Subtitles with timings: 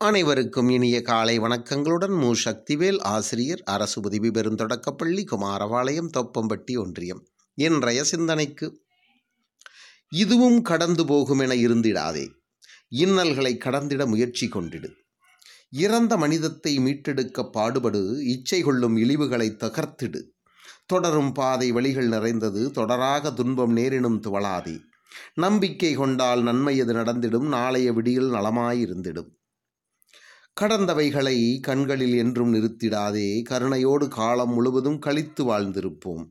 [0.00, 2.34] அனைவருக்கும் இனிய காலை வணக்கங்களுடன் மு.
[2.44, 7.26] சக்திவேல் ஆசிரியர் அரசு உதவி பெறும் தொடக்கப்பள்ளி குமாரபாளையம் தொப்பம்பட்டி ஒன்றியம்.
[7.54, 8.82] இன்றைய சிந்தனைக்கு
[10.08, 12.28] இதுவும் கடந்து போகும் என இருந்திடாதே.
[12.88, 14.90] இன்னல்களை கடந்திட முயற்சி கொண்டிடு.
[15.70, 20.22] இறந்த மனிதத்தை மீட்டெடுக்க பாடுபடு இச்சை கொள்ளும் இழிவுகளை தகர்த்திடு.
[20.86, 24.78] தொடரும் பாதை வழிகள் நிறைந்தது தொடராக துன்பம் நேரினும் துவளாதே.
[25.34, 29.36] நம்பிக்கை கொண்டால் நன்மை எது நடந்திடும் நாளைய விடியில் நலமாயிருந்திடும்.
[30.60, 36.24] கடந்தவைகளை கண்களில் என்றும் நிறுத்திடாதே கருணையோடு காலம் முழுவதும் கழித்து வாழ்ந்திருப்போம்.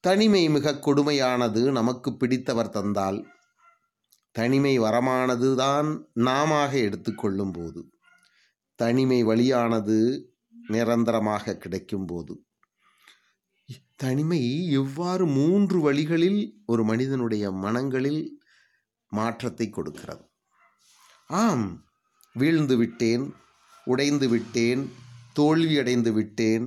[0.00, 3.26] தனிமை மிக கொடுமையானது நமக்கு பிடித்தவர் தந்தால்
[4.30, 7.90] தனிமை வரமானது தான் நாமாக எடுத்துக்கொள்ளும் போது
[8.74, 10.28] தனிமை வழியானது
[10.68, 12.44] நிரந்தரமாக கிடைக்கும் போது
[13.96, 18.40] தனிமை எவ்வாறு மூன்று வழிகளில் ஒரு மனிதனுடைய மனங்களில்
[19.08, 20.24] மாற்றத்தை கொடுக்கிறது.
[21.26, 21.85] ஆம்
[22.38, 23.24] வீழ்ந்து விட்டேன்
[23.86, 24.82] உடைந்து விட்டேன்
[25.38, 26.64] தோல்வியடைந்து விட்டேன்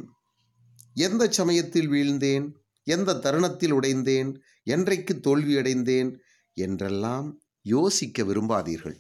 [0.94, 2.46] எந்த சமயத்தில் வீழ்ந்தேன்
[2.88, 4.30] எந்த தருணத்தில் உடைந்தேன்
[4.64, 6.10] என்றைக்கு தோல்வியடைந்தேன்
[6.58, 7.28] என்றெல்லாம்
[7.66, 8.98] யோசிக்க விரும்பாதீர்கள்.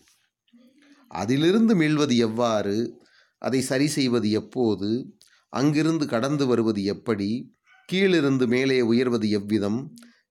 [1.11, 2.75] அதிலிருந்து மீள்வது எவ்வாறு
[3.41, 4.89] அதை சரி செய்வது எப்போது
[5.53, 7.29] அங்கிருந்து கடந்து வருவது எப்படி
[7.89, 9.79] கீழிருந்து மேலே உயர்வது எவ்விதம்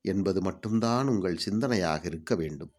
[0.03, 2.73] என்பது மட்டும்தான் உங்கள் சிந்தனையாக இருக்க வேண்டும்.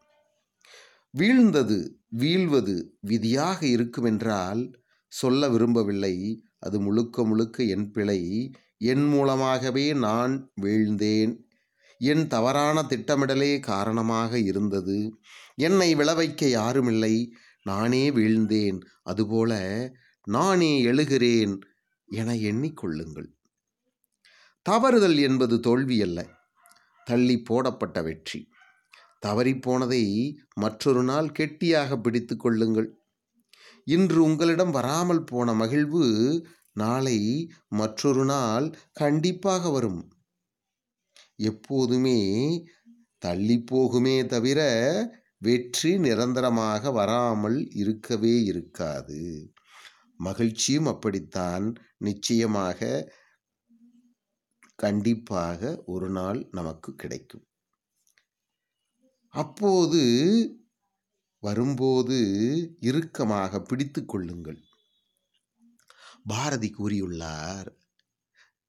[1.17, 4.73] வீழ்ந்தது வீழ்வது விதியாக இருக்குமென்றால்
[5.07, 6.43] சொல்ல விரும்பவில்லை.
[6.59, 8.51] அது முழுக்க முழுக்க என் பிழை.
[8.77, 11.37] என் மூலமாகவே நான் வீழ்ந்தேன்.
[11.97, 15.19] என் தவறான திட்டமிடலே காரணமாக இருந்தது.
[15.55, 17.27] என்னை விளைவைக்க யாருமில்லை.
[17.63, 18.79] நானே வீழ்ந்தேன்.
[19.03, 19.91] அதுபோல
[20.23, 21.59] நானே எழுகிறேன்
[22.05, 23.37] என எண்ணிக்கொள்ளுங்கள்.
[24.69, 26.27] தவறுதல் என்பது தோல்வி அல்ல
[27.05, 28.48] தள்ளி போடப்பட்ட வெற்றி.
[29.27, 30.03] தவறிப்போனதை
[30.53, 32.89] மற்றொரு நாள் கெட்டியாக பிடித்து கொள்ளுங்கள்.
[33.87, 36.05] இன்று உங்களிடம் வராமல் போன மகிழ்வு
[36.71, 37.19] நாளை
[37.69, 40.01] மற்றொரு நாள் கண்டிப்பாக வரும்.
[41.35, 42.19] எப்போதுமே
[43.17, 44.59] தள்ளி போகுமே தவிர
[45.37, 49.21] வெற்றி நிரந்தரமாக வராமல் இருக்கவே இருக்காது.
[50.19, 51.65] மகிழ்ச்சியும் அப்படித்தான்.
[51.97, 53.11] நிச்சயமாக
[54.75, 57.45] கண்டிப்பாக ஒரு நாள் நமக்கு கிடைக்கும்.
[59.33, 60.01] அப்போது
[61.43, 62.17] வரும்போது
[62.79, 64.61] இறுக்கமாக பிடித்து கொள்ளுங்கள்.
[66.27, 67.69] பாரதி கூறியுள்ளார்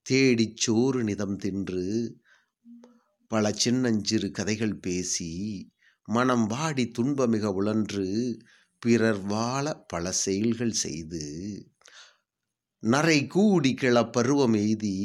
[0.07, 1.85] தேடிச் சோறு நிதம் தின்று
[3.31, 5.33] பல சின்னஞ்சிறு கதைகள் பேசி
[6.09, 8.07] மனம் வாடி துன்பமிக உழன்று
[8.83, 11.25] பிறர் வாழ பல செயல்கள் செய்து
[12.83, 14.97] நரை கூடி கிள பருவம் எய்தி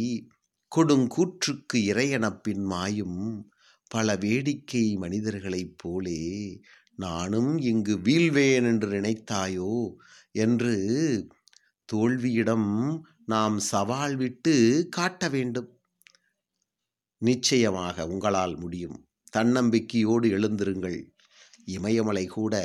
[0.72, 3.20] கொடுங்கூற்றுக்கு இறையனப்பின் மாயும்
[3.96, 6.22] பல வேடிக்கை மனிதர்களைப் போலே
[6.96, 9.74] நானும் இங்கு வீழ்வேன் என்று நினைத்தாயோ
[10.32, 10.74] என்று
[11.94, 12.68] தோல்வியிடம்
[13.26, 14.54] நாம் சவால் விட்டு
[14.92, 15.70] காட்ட வேண்டும்.
[17.22, 18.98] நிச்சயமாக உங்களால் முடியும்.
[19.38, 21.00] தன்னம்பிக்கையோடு எழுந்திருங்கள்.
[21.66, 22.56] இமயமலை கூட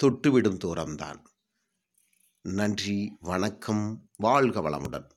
[0.00, 1.20] தொட்டுவிடும் தூரம்தான்
[2.44, 3.86] நன்றி வணக்கம்.
[4.16, 5.08] வாழ்க வளமுடன்.